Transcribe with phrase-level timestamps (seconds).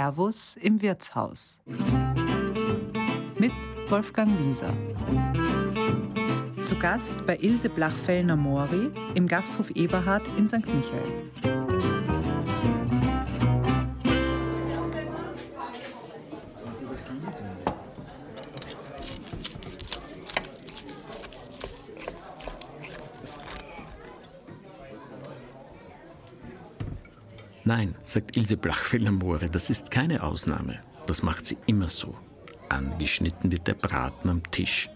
[0.00, 1.60] Servus im Wirtshaus
[3.38, 3.52] mit
[3.90, 4.72] Wolfgang Wieser.
[6.62, 10.64] Zu Gast bei Ilse Blachfellner-Mori im Gasthof Eberhard in St.
[10.64, 11.69] Michael.
[27.70, 30.80] Nein, sagt Ilse Blachfellner-More, das ist keine Ausnahme.
[31.06, 32.16] Das macht sie immer so.
[32.68, 34.90] Angeschnitten wird der Braten am Tisch,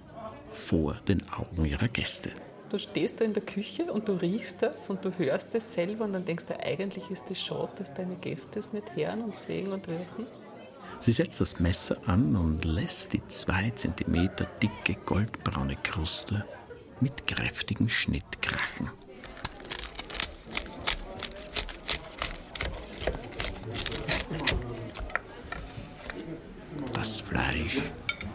[0.51, 2.33] vor den Augen ihrer Gäste.
[2.71, 6.05] Du stehst da in der Küche und du riechst das und du hörst es selber
[6.05, 9.37] und dann denkst du, eigentlich ist es schade, dass deine Gäste es nicht hören und
[9.37, 10.27] sehen und riechen.
[10.99, 16.45] Sie setzt das Messer an und lässt die zwei Zentimeter dicke goldbraune Kruste
[16.99, 18.91] mit kräftigem Schnitt krachen.
[26.93, 27.81] Das Fleisch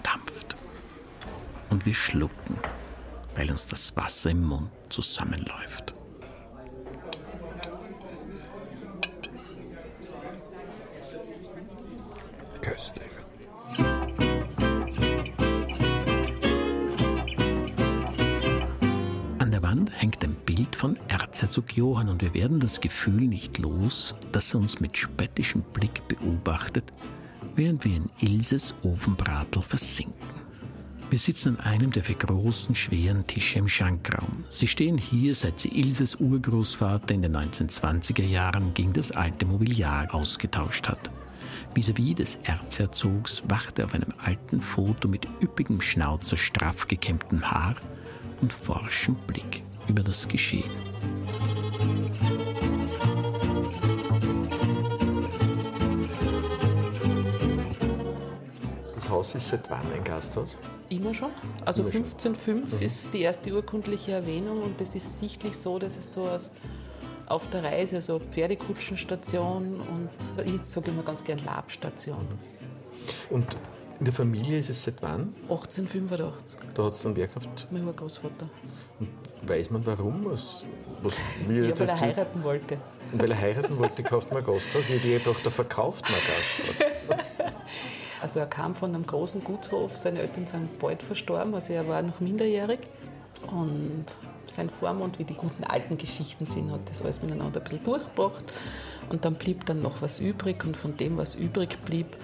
[0.04, 0.56] dampft.
[1.72, 2.58] Und wir schlucken,
[3.36, 5.94] weil uns das Wasser im Mund zusammenläuft.
[12.62, 13.19] Köstlich.
[21.50, 26.08] Erzherzog Johann und wir werden das Gefühl nicht los, dass er uns mit spöttischem Blick
[26.08, 26.92] beobachtet,
[27.56, 30.14] während wir in Ilses Ofenbratel versinken.
[31.10, 34.44] Wir sitzen an einem der vier großen, schweren Tische im Schankraum.
[34.52, 40.14] Sie stehen hier, seit sie Ilses Urgroßvater in den 1920er Jahren gegen das alte Mobiliar
[40.14, 41.10] ausgetauscht hat.
[41.74, 47.76] Vis-à-vis des Erzherzogs wacht er auf einem alten Foto mit üppigem Schnauzer, straff gekämmtem Haar
[48.40, 50.70] und forschem Blick über das Geschehen.
[58.96, 60.58] Das Haus ist seit wann ein Gasthaus?
[60.90, 61.32] Immer schon.
[61.66, 62.02] Also Immer schon.
[62.04, 66.52] 1505 ist die erste urkundliche Erwähnung und es ist sichtlich so, dass es so aus
[67.26, 72.28] auf der Reise, so Pferdekutschenstation und ich sage immer ganz gern Labstation.
[73.30, 73.46] Und
[74.00, 75.34] in der Familie ist es seit wann?
[75.44, 77.68] 1885, Da hat es dann wer gehabt.
[77.72, 78.50] mein Urgroßvater.
[79.00, 79.10] Und
[79.44, 80.26] weiß man warum?
[80.26, 80.66] Was,
[81.02, 81.18] was
[81.50, 82.78] Ja, weil er heiraten wollte.
[83.12, 84.90] Und weil er heiraten wollte, kauft man ein Gasthaus.
[84.90, 86.90] Ich hätte gedacht, da verkauft man ein Gasthaus.
[88.22, 92.02] Also er kam von einem großen Gutshof, seine Eltern sind bald verstorben, also er war
[92.02, 92.80] noch minderjährig.
[93.50, 94.06] Und
[94.46, 98.44] sein Vormund, wie die guten alten Geschichten sind, hat das alles miteinander ein bisschen durchgebracht.
[99.08, 102.18] Und dann blieb dann noch was übrig und von dem, was übrig blieb,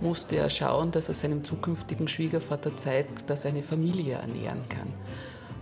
[0.00, 4.92] musste er schauen, dass er seinem zukünftigen Schwiegervater zeigt, dass er eine Familie ernähren kann.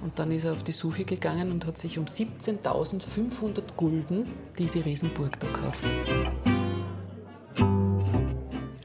[0.03, 4.27] Und dann ist er auf die Suche gegangen und hat sich um 17.500 Gulden
[4.59, 5.84] diese Riesenburg da gekauft.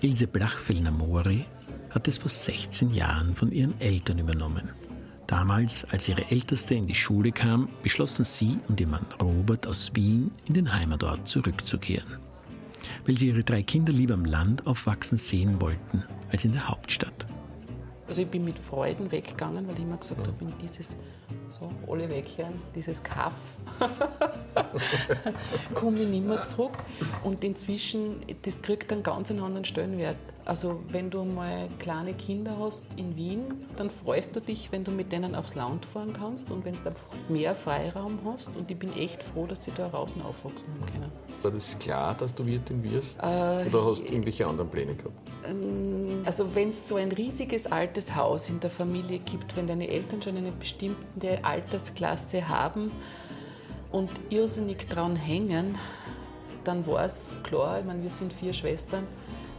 [0.01, 1.45] Ilse Blachfellner-Mori
[1.89, 4.69] hat es vor 16 Jahren von ihren Eltern übernommen.
[5.27, 9.91] Damals, als ihre Älteste in die Schule kam, beschlossen sie und ihr Mann Robert aus
[9.93, 12.17] Wien in den Heimatort zurückzukehren,
[13.05, 17.25] weil sie ihre drei Kinder lieber am Land aufwachsen sehen wollten als in der Hauptstadt.
[18.09, 20.97] Also ich bin mit Freuden weggegangen, weil ich immer gesagt habe, in dieses,
[21.47, 23.55] so, alle weghören, dieses Kaff,
[25.75, 26.73] komme ich nicht mehr zurück.
[27.23, 30.17] Und inzwischen, das kriegt einen ganz anderen Stellenwert.
[30.49, 34.89] Also wenn du mal kleine Kinder hast in Wien, dann freust du dich, wenn du
[34.89, 38.55] mit denen aufs Land fahren kannst und wenn du einfach mehr Freiraum hast.
[38.57, 41.11] Und ich bin echt froh, dass sie da draußen aufwachsen haben können.
[41.43, 43.19] War das klar, dass du Wirtin wirst?
[43.19, 45.15] Äh, Oder hast du irgendwelche anderen Pläne gehabt?
[46.25, 50.19] Also wenn es so ein riesiges altes Haus in der Familie gibt, wenn deine Eltern
[50.19, 52.91] schon eine bestimmte Altersklasse haben
[53.91, 55.77] und irrsinnig dran hängen,
[56.63, 59.05] dann war es klar, ich meine, wir sind vier Schwestern,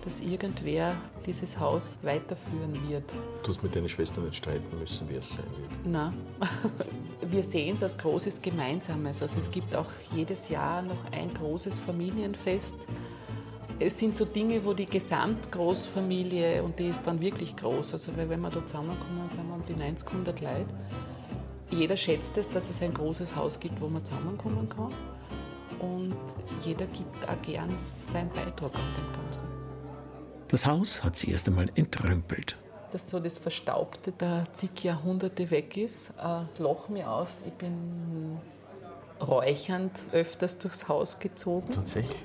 [0.04, 0.96] dass irgendwer
[1.26, 3.04] dieses Haus weiterführen wird.
[3.42, 5.70] Du hast mit deinen Schwestern nicht streiten müssen, wie es sein wird.
[5.84, 6.12] Na,
[7.30, 9.22] wir sehen es als großes Gemeinsames.
[9.22, 12.76] Also es gibt auch jedes Jahr noch ein großes Familienfest.
[13.78, 18.28] Es sind so Dinge, wo die Gesamtgroßfamilie, und die ist dann wirklich groß, also weil
[18.28, 20.66] wenn wir da zusammenkommen, sind wir um die 90, 100 Leute.
[21.70, 24.92] Jeder schätzt es, dass es ein großes Haus gibt, wo man zusammenkommen kann.
[25.78, 26.16] Und
[26.62, 29.46] jeder gibt auch gern seinen Beitrag an dem Ganzen.
[30.50, 32.56] Das Haus hat sie erst einmal entrümpelt.
[32.92, 36.10] dass so das Verstaubte der zig Jahrhunderte weg ist.
[36.20, 38.36] Äh, lach mir aus, ich bin
[39.20, 41.72] räuchernd öfters durchs Haus gezogen.
[41.72, 42.16] Tatsächlich.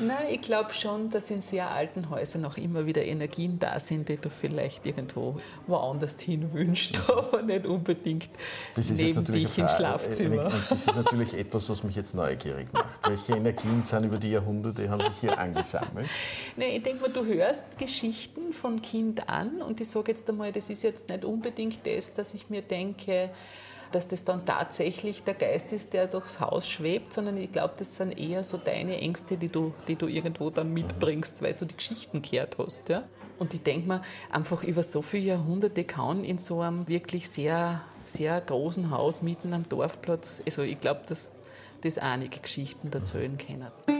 [0.00, 4.08] Nein, ich glaube schon, dass in sehr alten Häusern auch immer wieder Energien da sind,
[4.08, 5.36] die du vielleicht irgendwo
[5.68, 8.30] woanders hin wünschst, aber nicht unbedingt
[8.76, 10.50] neben dich ins Schlafzimmer.
[10.68, 13.08] Das ist natürlich etwas, was mich jetzt neugierig macht.
[13.08, 16.08] Welche Energien sind über die Jahrhunderte, haben sich hier angesammelt?
[16.56, 20.50] Nein, ich denke mal, du hörst Geschichten von Kind an und ich sage jetzt einmal,
[20.50, 23.30] das ist jetzt nicht unbedingt das, dass ich mir denke,
[23.94, 27.96] dass das dann tatsächlich der Geist ist, der durchs Haus schwebt, sondern ich glaube, das
[27.96, 31.76] sind eher so deine Ängste, die du, die du irgendwo dann mitbringst, weil du die
[31.76, 32.88] Geschichten gehört hast.
[32.88, 33.04] Ja?
[33.38, 37.82] Und ich denke mir, einfach über so viele Jahrhunderte kann in so einem wirklich sehr,
[38.04, 41.32] sehr großen Haus mitten am Dorfplatz, also ich glaube, dass
[41.82, 43.93] das einige Geschichten erzählen können.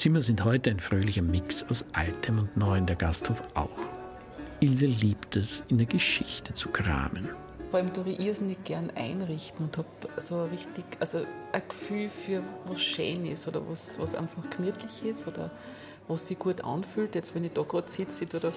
[0.00, 3.86] Zimmer sind heute ein fröhlicher Mix aus Altem und Neuem, der Gasthof auch.
[4.60, 7.28] Ilse liebt es, in der Geschichte zu kramen.
[7.68, 12.42] Vor allem tue ich irrsinnig gern einrichten und habe so richtig, also ein Gefühl für
[12.64, 15.50] was schön ist oder was, was einfach gemütlich ist oder
[16.08, 17.14] was sich gut anfühlt.
[17.14, 18.54] Jetzt, wenn ich da gerade sitze, oder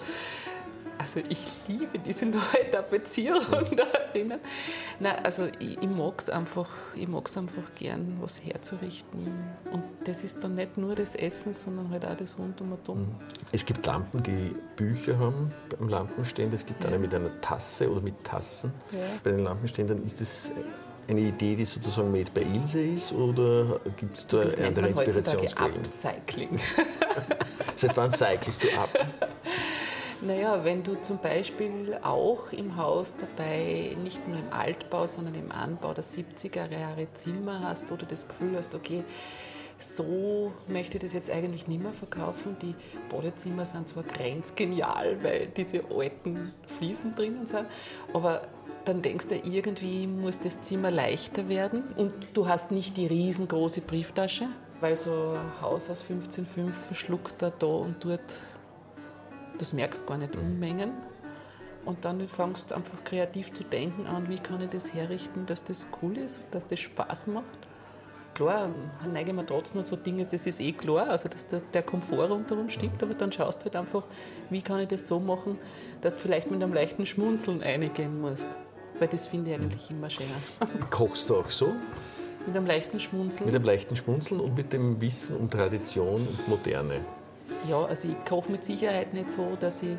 [0.98, 4.40] also ich liebe diese neue Tapezierung da drinnen.
[5.00, 9.28] Nein, also ich, ich mag es einfach, einfach gern, was herzurichten.
[9.72, 13.00] Und das ist dann nicht nur das Essen, sondern halt auch das rundum und um.
[13.00, 13.16] Mhm.
[13.51, 16.56] Es gibt Lampen, die Bücher haben beim Lampenständer.
[16.56, 16.90] Es gibt ja.
[16.90, 18.72] eine mit einer Tasse oder mit Tassen.
[18.92, 19.00] Ja.
[19.24, 20.51] Bei den Lampenständern ist das
[21.07, 25.78] eine Idee, die sozusagen made bei Ilse ist oder gibt es da das andere Inspirationsquellen?
[25.78, 26.60] Upcycling.
[27.75, 28.89] Seit wann cyclest du ab?
[30.25, 35.52] Naja, wenn du zum Beispiel auch im Haus dabei nicht nur im Altbau, sondern im
[35.52, 39.04] Anbau der 70er Jahre Zimmer hast, wo du das Gefühl hast, okay,
[39.78, 42.56] so möchte ich das jetzt eigentlich nicht mehr verkaufen.
[42.62, 42.74] Die
[43.10, 47.66] Badezimmer sind zwar grenzgenial, weil diese alten Fliesen drinnen sind,
[48.14, 48.44] aber
[48.86, 53.81] dann denkst du, irgendwie muss das Zimmer leichter werden und du hast nicht die riesengroße
[53.81, 54.48] Brieftasche,
[54.80, 58.22] weil so ein Haus aus 15,5 verschluckt da, da und dort
[59.63, 60.92] das merkst gar nicht Unmengen.
[61.86, 65.63] Und dann fängst du einfach kreativ zu denken an, wie kann ich das herrichten, dass
[65.63, 67.45] das cool ist, dass das Spaß macht.
[68.33, 68.69] Klar,
[69.12, 72.30] neige mir trotzdem noch so Dinge, das ist eh klar, also dass der, der Komfort
[72.30, 74.04] rundherum stimmt, aber dann schaust du halt einfach,
[74.50, 75.60] wie kann ich das so machen,
[76.01, 78.48] dass du vielleicht mit einem leichten Schmunzeln eingehen musst.
[79.00, 80.30] Weil das finde ich eigentlich immer schöner.
[80.89, 81.74] Kochst du auch so?
[82.45, 83.45] Mit einem leichten Schmunzeln.
[83.45, 87.01] Mit einem leichten Schmunzeln und mit dem Wissen um Tradition und Moderne.
[87.69, 89.98] Ja, also ich koche mit Sicherheit nicht so, dass ich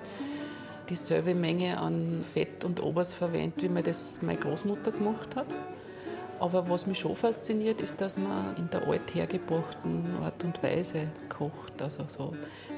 [0.88, 5.46] dieselbe Menge an Fett und Obers verwende, wie mir das meine Großmutter gemacht hat.
[6.40, 11.80] Aber was mich schon fasziniert, ist, dass man in der althergebrachten Art und Weise kocht.
[11.80, 12.34] Also so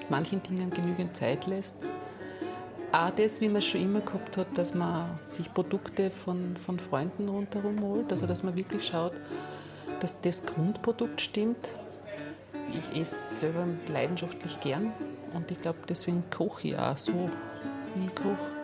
[0.09, 1.77] manchen Dingen genügend Zeit lässt.
[2.93, 6.79] Auch das, wie man es schon immer gehabt hat, dass man sich Produkte von, von
[6.79, 8.13] Freunden rundherum holt.
[8.13, 9.15] Also dass man wirklich schaut,
[10.01, 11.71] dass das Grundprodukt stimmt
[12.73, 14.93] ich esse selber leidenschaftlich gern
[15.35, 17.31] und ich glaube, deswegen koche ich auch so,
[17.95, 18.57] wie ich koche.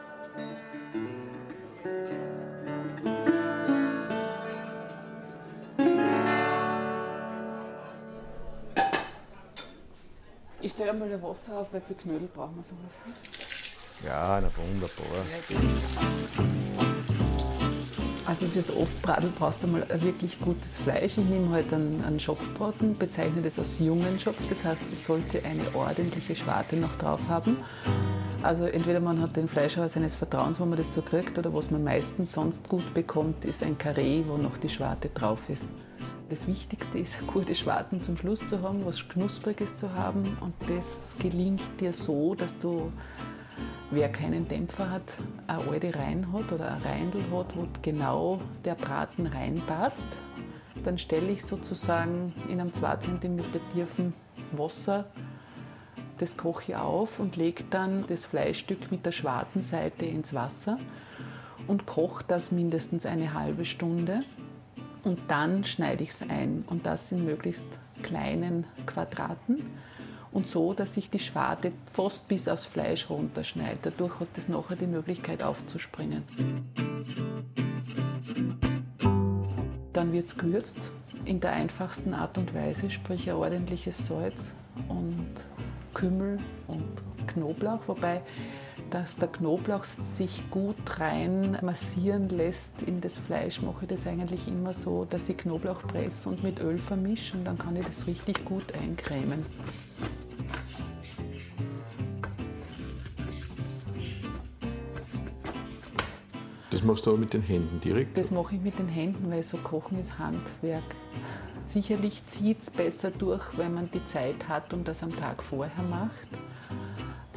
[10.61, 12.93] Ich stelle einmal Wasser auf, weil für Knödel brauchen wir sowas.
[14.05, 15.25] Ja, na wunderbar.
[18.33, 21.19] Also fürs Oftbraten brauchst du mal wirklich gutes Fleisch.
[21.19, 24.39] Ich nehme heute halt einen, einen Schopfbraten, bezeichne das als jungen Schopf.
[24.49, 27.59] Das heißt, es sollte eine ordentliche Schwarte noch drauf haben.
[28.43, 31.71] Also entweder man hat den Fleischhauer seines Vertrauens, wo man das so kriegt, oder was
[31.71, 35.67] man meistens sonst gut bekommt, ist ein Karree, wo noch die Schwarte drauf ist.
[36.31, 40.39] Das Wichtigste ist, gute Schwarten zum Schluss zu haben, was Knuspriges zu haben.
[40.41, 42.91] Und das gelingt dir so, dass du
[43.95, 45.03] Wer keinen Dämpfer hat,
[45.47, 50.07] eine alte Rein hat oder ein Reindl hat, wo genau der Braten reinpasst,
[50.83, 53.43] dann stelle ich sozusagen in einem 2 cm
[53.75, 54.15] tiefen
[54.53, 55.05] Wasser
[56.17, 60.79] das koche auf und lege dann das Fleischstück mit der Schwartenseite ins Wasser
[61.67, 64.23] und koche das mindestens eine halbe Stunde.
[65.05, 67.67] Und dann schneide ich es ein und das in möglichst
[68.03, 69.67] kleinen Quadraten
[70.33, 73.81] und so, dass sich die Schwarte fast bis aufs Fleisch runterschneidet.
[73.83, 76.25] Dadurch hat es nachher die Möglichkeit aufzuspringen.
[79.93, 80.91] Dann wird es gewürzt
[81.25, 84.53] in der einfachsten Art und Weise, sprich ein ordentliches Salz
[84.89, 85.29] und
[85.95, 88.23] Kümmel und Knoblauch, wobei
[88.91, 94.49] dass der Knoblauch sich gut rein massieren lässt in das Fleisch, mache ich das eigentlich
[94.49, 98.07] immer so, dass ich Knoblauch presse und mit Öl vermische und dann kann ich das
[98.07, 99.45] richtig gut eincremen.
[106.83, 108.19] Das machst du aber mit den Händen direkt?
[108.19, 110.83] Das mache ich mit den Händen, weil so Kochen ist Handwerk.
[111.65, 115.85] Sicherlich zieht es besser durch, wenn man die Zeit hat und das am Tag vorher
[115.85, 116.27] macht.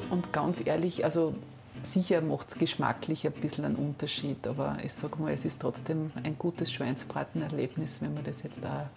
[0.09, 1.35] Und ganz ehrlich, also
[1.83, 6.11] sicher macht es geschmacklich ein bisschen einen Unterschied, aber ich sage mal, es ist trotzdem
[6.23, 8.89] ein gutes Schweinsbratenerlebnis, wenn man das jetzt da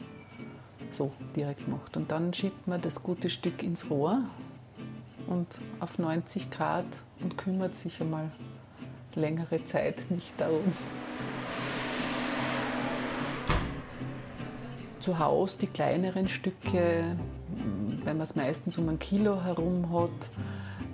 [0.91, 1.95] so direkt macht.
[1.99, 4.23] Und dann schiebt man das gute Stück ins Rohr
[5.27, 5.47] und
[5.81, 6.87] auf 90 Grad
[7.21, 8.31] und kümmert sich einmal
[9.19, 10.63] längere Zeit nicht darum.
[15.01, 17.17] Zu Hause die kleineren Stücke,
[18.05, 20.31] wenn man es meistens um ein Kilo herum hat,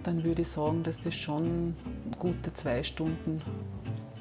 [0.02, 1.74] dann würde ich sagen, dass das schon
[2.18, 3.40] gute zwei Stunden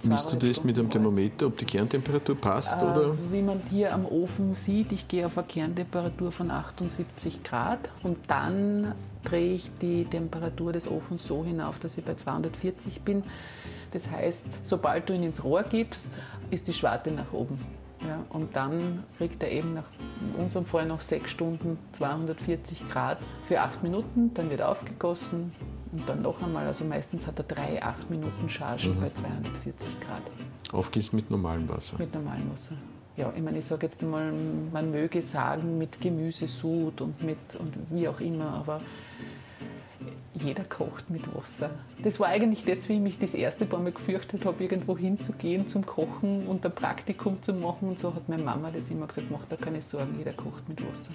[0.06, 2.82] Misst du das mit einem Thermometer, ob die Kerntemperatur passt?
[2.82, 3.16] Äh, oder?
[3.32, 8.18] Wie man hier am Ofen sieht, ich gehe auf eine Kerntemperatur von 78 Grad und
[8.28, 13.24] dann drehe ich die Temperatur des Ofens so hinauf, dass ich bei 240 bin.
[13.92, 16.08] Das heißt, sobald du ihn ins Rohr gibst,
[16.52, 17.60] ist die Schwarte nach oben.
[18.08, 19.86] Ja, und dann kriegt er eben nach
[20.38, 24.34] unserem Fall nach sechs Stunden 240 Grad für acht Minuten.
[24.34, 25.54] Dann wird aufgegossen
[25.92, 26.68] und dann noch einmal.
[26.68, 29.02] Also meistens hat er drei acht Minuten Chargen mhm.
[29.02, 30.22] bei 240 Grad.
[30.74, 31.98] Aufgießen mit normalem Wasser?
[31.98, 32.76] Mit normalem Wasser.
[33.16, 34.34] Ja, ich meine, ich sage jetzt einmal,
[34.72, 38.82] man möge sagen mit Gemüsesud und mit und wie auch immer, aber
[40.34, 41.70] jeder kocht mit Wasser.
[42.02, 45.86] Das war eigentlich das, wie ich mich das erste Mal gefürchtet habe, irgendwo hinzugehen zum
[45.86, 47.90] Kochen und ein Praktikum zu machen.
[47.90, 50.82] Und so hat meine Mama das immer gesagt, mach da keine Sorgen, jeder kocht mit
[50.82, 51.12] Wasser.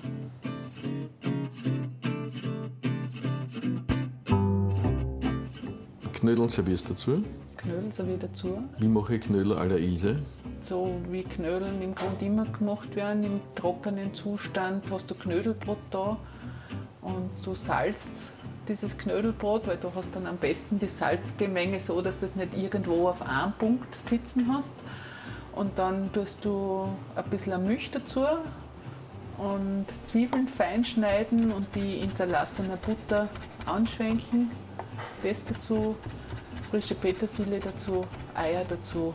[6.13, 7.25] Knödeln servierst du dazu?
[7.57, 8.59] Knödel serviere dazu.
[8.79, 10.21] Wie mache ich Knödel à la Ilse?
[10.61, 16.19] So wie Knödeln im Grunde immer gemacht werden, im trockenen Zustand hast du Knödelbrot da
[17.01, 18.11] und du salzt
[18.69, 23.09] dieses Knödelbrot, weil du hast dann am besten die Salzgemenge so, dass das nicht irgendwo
[23.09, 24.73] auf einem Punkt sitzen hast.
[25.55, 28.25] Und dann tust du ein bisschen Milch dazu
[29.39, 33.29] und Zwiebeln fein schneiden und die in zerlassener Butter
[33.67, 34.51] anschwenken.
[35.23, 35.97] Das dazu,
[36.71, 39.15] frische Petersilie dazu, Eier dazu.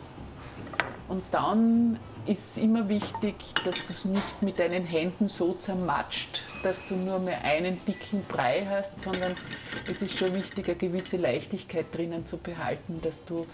[1.13, 6.87] Und dann ist immer wichtig, dass du es nicht mit deinen Händen so zermatscht, dass
[6.87, 9.35] du nur mehr einen dicken Brei hast, sondern
[9.87, 13.45] es ist schon wichtig, eine gewisse Leichtigkeit drinnen zu behalten, dass du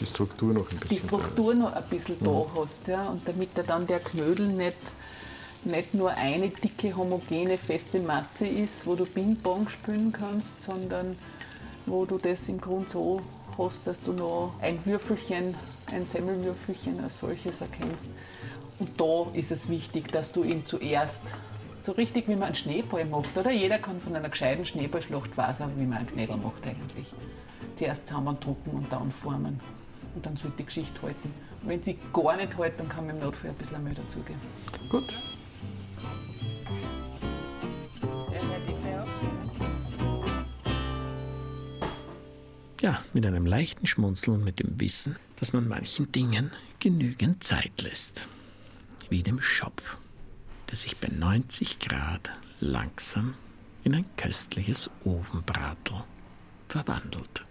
[0.00, 2.46] die Struktur noch ein bisschen, die Struktur noch ein bisschen da mhm.
[2.56, 2.88] hast.
[2.88, 3.08] Ja?
[3.10, 4.74] Und damit da dann der Knödel nicht,
[5.62, 11.16] nicht nur eine dicke, homogene, feste Masse ist, wo du Ping-Pong spielen kannst, sondern
[11.86, 13.20] wo du das im Grunde so
[13.58, 15.54] hast, dass du noch ein Würfelchen,
[15.92, 18.06] ein Semmelwürfelchen als solches erkennst.
[18.78, 21.20] Und da ist es wichtig, dass du ihn zuerst
[21.80, 23.50] so richtig wie man einen Schneeball macht, oder?
[23.50, 27.12] Jeder kann von einer gescheiten Schneeballschlacht weiß wie man einen Knädel macht eigentlich.
[27.76, 29.60] Zuerst zusammendrucken und dann formen.
[30.14, 31.32] Und dann sollte die Geschichte halten.
[31.62, 34.40] Und wenn sie gar nicht hält, dann kann man im Notfall ein bisschen Müll dazugeben.
[34.90, 35.16] Gut.
[42.80, 47.82] Ja, mit einem leichten Schmunzeln und mit dem Wissen, dass man manchen Dingen genügend Zeit
[47.82, 48.28] lässt.
[49.10, 49.98] Wie dem Schopf,
[50.70, 52.30] der sich bei 90 Grad
[52.60, 53.34] langsam
[53.82, 56.04] in ein köstliches Ofenbratel
[56.68, 57.42] verwandelt.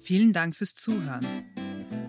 [0.00, 1.24] Vielen Dank fürs Zuhören.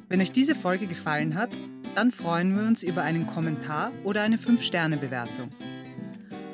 [0.10, 1.52] Wenn euch diese Folge gefallen hat,
[1.94, 5.52] dann freuen wir uns über einen Kommentar oder eine 5-Sterne-Bewertung.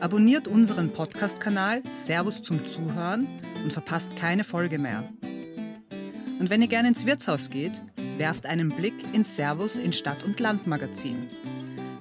[0.02, 3.28] Abonniert unseren Podcast-Kanal Servus zum Zuhören
[3.64, 5.04] und verpasst keine Folge mehr.
[6.40, 7.82] Und wenn ihr gerne ins Wirtshaus geht,
[8.18, 11.28] werft einen Blick ins Servus in Stadt- und Landmagazin.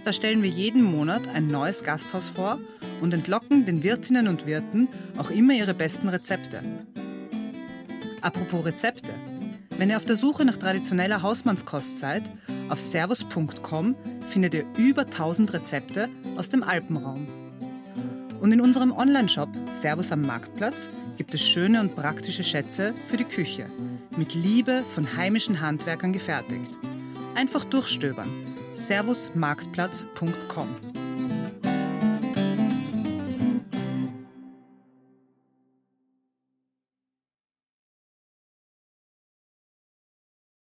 [0.04, 2.60] Da stellen wir jeden Monat ein neues Gasthaus vor
[3.00, 4.86] und entlocken den Wirtinnen und Wirten
[5.16, 6.62] auch immer ihre besten Rezepte.
[8.20, 9.12] Apropos Rezepte.
[9.76, 12.22] Wenn ihr auf der Suche nach traditioneller Hausmannskost seid,
[12.68, 13.96] auf servus.com
[14.30, 17.47] findet ihr über 1000 Rezepte aus dem Alpenraum.
[18.40, 23.24] Und in unserem Onlineshop Servus am Marktplatz gibt es schöne und praktische Schätze für die
[23.24, 23.66] Küche,
[24.16, 26.70] mit Liebe von heimischen Handwerkern gefertigt.
[27.34, 28.28] Einfach durchstöbern.
[28.76, 30.97] servusmarktplatz.com